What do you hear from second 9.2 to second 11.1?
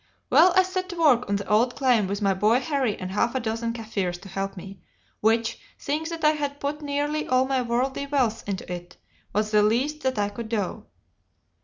was the least that I could do.